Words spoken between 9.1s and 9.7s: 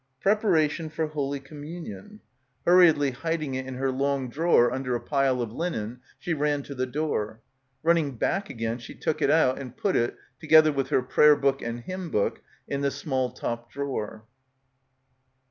it out